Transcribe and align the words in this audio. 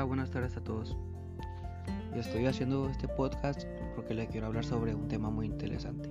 Hola, 0.00 0.06
buenas 0.06 0.30
tardes 0.30 0.56
a 0.56 0.64
todos. 0.64 0.96
Estoy 2.14 2.46
haciendo 2.46 2.88
este 2.88 3.06
podcast 3.06 3.64
porque 3.94 4.14
le 4.14 4.26
quiero 4.28 4.46
hablar 4.46 4.64
sobre 4.64 4.94
un 4.94 5.08
tema 5.08 5.28
muy 5.28 5.44
interesante. 5.44 6.10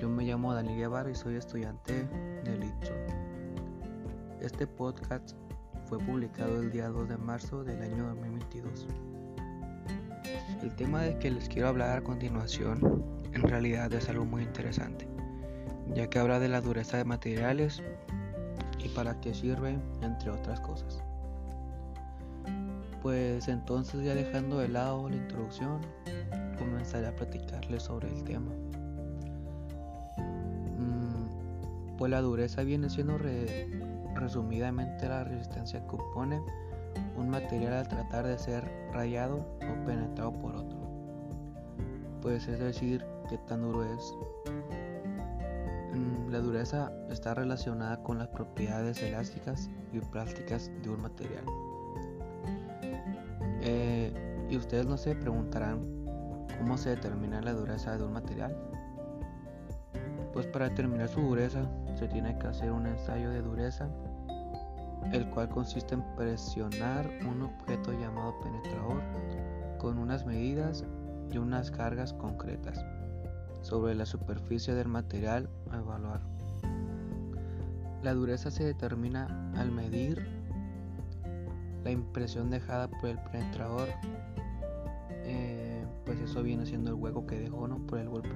Yo 0.00 0.08
me 0.08 0.24
llamo 0.24 0.52
Daniel 0.52 0.76
Guevara 0.76 1.08
y 1.08 1.14
soy 1.14 1.36
estudiante 1.36 2.08
del 2.42 2.64
ITSO. 2.64 2.92
Este 4.40 4.66
podcast 4.66 5.36
fue 5.86 5.98
publicado 5.98 6.60
el 6.60 6.72
día 6.72 6.88
2 6.88 7.10
de 7.10 7.18
marzo 7.18 7.62
del 7.62 7.82
año 7.82 8.08
2022. 8.08 8.88
El 10.60 10.74
tema 10.74 11.02
de 11.02 11.20
que 11.20 11.30
les 11.30 11.48
quiero 11.48 11.68
hablar 11.68 11.98
a 11.98 12.02
continuación 12.02 13.04
en 13.32 13.42
realidad 13.42 13.92
es 13.92 14.08
algo 14.08 14.24
muy 14.24 14.42
interesante, 14.42 15.06
ya 15.94 16.10
que 16.10 16.18
habla 16.18 16.40
de 16.40 16.48
la 16.48 16.60
dureza 16.60 16.96
de 16.96 17.04
materiales 17.04 17.80
y 18.84 18.88
para 18.88 19.20
qué 19.20 19.34
sirve, 19.34 19.78
entre 20.02 20.30
otras 20.30 20.58
cosas. 20.58 21.00
Pues 23.02 23.48
entonces 23.48 24.04
ya 24.04 24.14
dejando 24.14 24.58
de 24.58 24.68
lado 24.68 25.08
la 25.08 25.16
introducción, 25.16 25.80
comenzaré 26.58 27.06
a 27.06 27.16
platicarles 27.16 27.84
sobre 27.84 28.08
el 28.08 28.22
tema. 28.24 28.50
Mm, 30.78 31.96
pues 31.96 32.10
la 32.10 32.20
dureza 32.20 32.62
viene 32.62 32.90
siendo 32.90 33.18
resumidamente 34.14 35.08
la 35.08 35.24
resistencia 35.24 35.80
que 35.86 35.96
opone 35.96 36.42
un 37.16 37.30
material 37.30 37.72
al 37.74 37.88
tratar 37.88 38.26
de 38.26 38.38
ser 38.38 38.70
rayado 38.92 39.38
o 39.56 39.86
penetrado 39.86 40.32
por 40.32 40.54
otro. 40.56 40.78
Pues 42.20 42.46
es 42.48 42.58
decir, 42.58 43.04
qué 43.28 43.38
tan 43.38 43.62
duro 43.62 43.82
es. 43.84 44.14
Mm, 45.94 46.30
la 46.30 46.40
dureza 46.40 46.92
está 47.08 47.34
relacionada 47.34 48.02
con 48.02 48.18
las 48.18 48.28
propiedades 48.28 49.02
elásticas 49.02 49.70
y 49.92 50.00
plásticas 50.00 50.70
de 50.82 50.90
un 50.90 51.00
material. 51.00 51.44
Eh, 53.62 54.12
y 54.50 54.56
ustedes 54.56 54.86
no 54.86 54.96
se 54.96 55.14
preguntarán 55.14 55.80
cómo 56.58 56.76
se 56.76 56.90
determina 56.90 57.40
la 57.40 57.52
dureza 57.52 57.96
de 57.96 58.04
un 58.04 58.12
material. 58.12 58.56
Pues 60.32 60.46
para 60.46 60.68
determinar 60.68 61.08
su 61.08 61.20
dureza 61.20 61.68
se 61.96 62.08
tiene 62.08 62.38
que 62.38 62.46
hacer 62.46 62.70
un 62.70 62.86
ensayo 62.86 63.30
de 63.30 63.42
dureza, 63.42 63.88
el 65.12 65.28
cual 65.30 65.48
consiste 65.48 65.94
en 65.94 66.04
presionar 66.16 67.10
un 67.28 67.42
objeto 67.42 67.92
llamado 67.92 68.38
penetrador 68.40 69.02
con 69.78 69.98
unas 69.98 70.24
medidas 70.24 70.84
y 71.32 71.38
unas 71.38 71.70
cargas 71.70 72.12
concretas 72.12 72.84
sobre 73.62 73.94
la 73.94 74.06
superficie 74.06 74.74
del 74.74 74.88
material 74.88 75.48
a 75.70 75.78
evaluar. 75.78 76.20
La 78.02 78.14
dureza 78.14 78.50
se 78.50 78.64
determina 78.64 79.52
al 79.56 79.70
medir 79.70 80.39
la 81.84 81.90
impresión 81.90 82.50
dejada 82.50 82.88
por 82.88 83.10
el 83.10 83.18
penetrador, 83.18 83.88
eh, 85.24 85.84
pues 86.04 86.18
eso 86.20 86.42
viene 86.42 86.66
siendo 86.66 86.90
el 86.90 86.96
hueco 86.96 87.26
que 87.26 87.38
dejó 87.38 87.66
¿no? 87.68 87.78
por 87.86 87.98
el 87.98 88.08
golpe. 88.08 88.30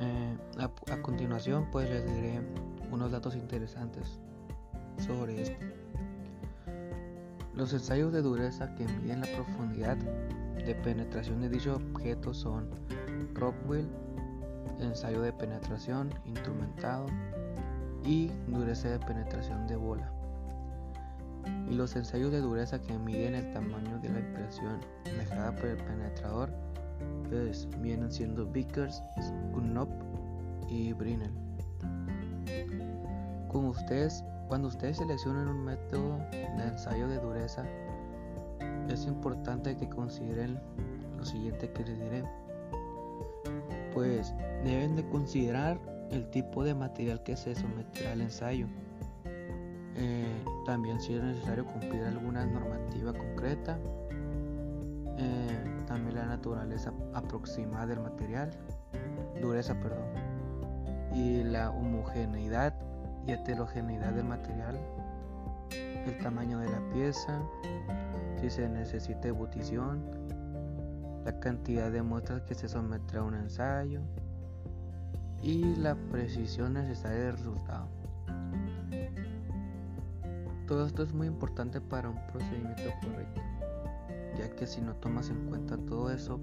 Eh, 0.00 0.36
a, 0.58 1.02
continuación, 1.02 1.68
pues 1.70 1.88
les 1.90 2.04
diré 2.04 2.40
unos 2.90 3.12
datos 3.12 3.34
interesantes 3.34 4.18
sobre 4.98 5.42
esto. 5.42 5.64
Los 7.54 7.72
ensayos 7.72 8.12
de 8.12 8.20
dureza 8.20 8.74
que 8.74 8.86
miden 8.86 9.22
la 9.22 9.26
profundidad 9.34 9.96
de 9.96 10.74
penetración 10.74 11.40
de 11.40 11.48
dicho 11.48 11.76
objeto 11.76 12.34
son 12.34 12.68
Rockwell, 13.34 13.88
ensayo 14.80 15.22
de 15.22 15.32
penetración 15.32 16.10
instrumentado 16.26 17.06
y 18.04 18.30
dureza 18.46 18.90
de 18.90 18.98
penetración 18.98 19.66
de 19.66 19.76
bola 19.76 20.12
y 21.68 21.74
los 21.74 21.96
ensayos 21.96 22.32
de 22.32 22.40
dureza 22.40 22.80
que 22.80 22.98
miden 22.98 23.34
el 23.34 23.52
tamaño 23.52 23.98
de 24.00 24.08
la 24.08 24.20
impresión 24.20 24.80
dejada 25.04 25.54
por 25.56 25.66
el 25.66 25.76
penetrador 25.76 26.50
pues, 27.28 27.68
vienen 27.80 28.10
siendo 28.10 28.46
Vickers, 28.46 29.02
Gunnop 29.52 29.88
y 30.68 30.92
Brinell. 30.92 31.32
Como 33.48 33.70
ustedes, 33.70 34.24
cuando 34.48 34.68
ustedes 34.68 34.98
seleccionen 34.98 35.48
un 35.48 35.64
método 35.64 36.18
de 36.30 36.64
ensayo 36.68 37.08
de 37.08 37.18
dureza, 37.18 37.64
es 38.88 39.06
importante 39.06 39.76
que 39.76 39.88
consideren 39.88 40.60
lo 41.16 41.24
siguiente 41.24 41.70
que 41.72 41.84
les 41.84 41.98
diré. 41.98 42.24
Pues 43.92 44.34
deben 44.64 44.96
de 44.96 45.08
considerar 45.08 45.80
el 46.10 46.28
tipo 46.30 46.62
de 46.62 46.74
material 46.74 47.22
que 47.22 47.36
se 47.36 47.54
someterá 47.54 48.12
al 48.12 48.20
ensayo 48.20 48.68
eh, 49.98 50.44
también 50.64 51.00
si 51.00 51.14
es 51.14 51.22
necesario 51.22 51.64
cumplir 51.64 52.02
alguna 52.04 52.44
normativa 52.44 53.12
concreta, 53.12 53.78
eh, 55.18 55.84
también 55.86 56.16
la 56.16 56.26
naturaleza 56.26 56.92
aproximada 57.14 57.86
del 57.86 58.00
material, 58.00 58.50
dureza, 59.40 59.74
perdón, 59.80 60.08
y 61.14 61.42
la 61.44 61.70
homogeneidad 61.70 62.74
y 63.26 63.32
heterogeneidad 63.32 64.12
del 64.12 64.26
material, 64.26 64.78
el 65.70 66.18
tamaño 66.18 66.58
de 66.58 66.68
la 66.68 66.80
pieza, 66.90 67.40
si 68.40 68.50
se 68.50 68.68
necesita 68.68 69.28
ebullición, 69.28 70.04
la 71.24 71.40
cantidad 71.40 71.90
de 71.90 72.02
muestras 72.02 72.42
que 72.42 72.54
se 72.54 72.68
someterá 72.68 73.20
a 73.20 73.24
un 73.24 73.34
ensayo 73.34 74.02
y 75.42 75.74
la 75.76 75.94
precisión 75.94 76.74
necesaria 76.74 77.24
del 77.24 77.36
resultado. 77.36 77.95
Todo 80.66 80.84
esto 80.84 81.04
es 81.04 81.12
muy 81.12 81.28
importante 81.28 81.80
para 81.80 82.08
un 82.08 82.18
procedimiento 82.26 82.82
correcto, 83.02 83.40
ya 84.36 84.50
que 84.50 84.66
si 84.66 84.80
no 84.80 84.94
tomas 84.96 85.30
en 85.30 85.46
cuenta 85.46 85.76
todo 85.76 86.10
eso, 86.10 86.40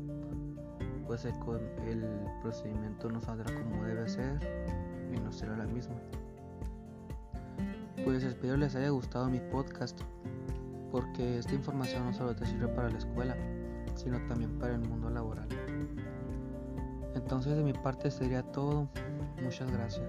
pues 1.06 1.25
el, 1.25 1.34
procedimiento 2.41 3.09
no 3.09 3.22
saldrá 3.22 3.53
como 3.53 3.83
debe 3.83 4.07
ser 4.07 4.39
y 5.13 5.19
no 5.19 5.31
será 5.31 5.57
la 5.57 5.66
misma. 5.66 5.95
Pues 8.06 8.23
espero 8.23 8.56
les 8.57 8.75
haya 8.75 8.89
gustado 8.89 9.29
mi 9.29 9.39
podcast, 9.39 10.00
porque 10.91 11.39
esta 11.39 11.53
información 11.53 12.06
no 12.06 12.13
solo 12.13 12.33
te 12.35 12.45
sirve 12.45 12.69
para 12.69 12.89
la 12.89 12.97
escuela, 12.97 13.35
sino 13.95 14.17
también 14.28 14.57
para 14.57 14.75
el 14.75 14.81
mundo 14.88 15.09
laboral. 15.09 15.47
Entonces 17.13 17.57
de 17.57 17.63
mi 17.63 17.73
parte 17.73 18.09
sería 18.09 18.41
todo. 18.41 18.88
Muchas 19.41 19.69
gracias. 19.72 20.07